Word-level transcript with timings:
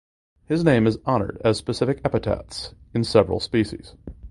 His 0.47 0.63
name 0.63 0.87
is 0.87 0.97
honoured 1.05 1.39
as 1.45 1.59
specific 1.59 2.01
epithets 2.03 2.73
in 2.91 3.03
several 3.03 3.39
species. 3.39 3.93